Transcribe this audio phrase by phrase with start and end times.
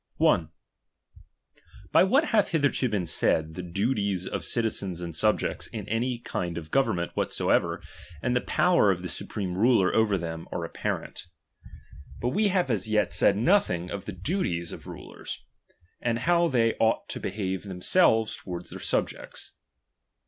[1.91, 5.87] ].By what hath hitherto been said, the duties of chap, s citizens and subjects in
[5.89, 7.83] any kind of government ^"^^,^ whatsoever,
[8.19, 11.27] and the power of the supreme ruler f^* ""iii over them are apparent.
[12.19, 15.45] But we have as yet said from iu™ nothing of the duties of rulers,
[16.01, 19.53] and how they ought to behave themselves towards their subjects.